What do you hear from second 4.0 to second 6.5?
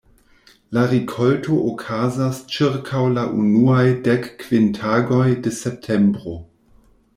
dek kvin tagoj de septembro.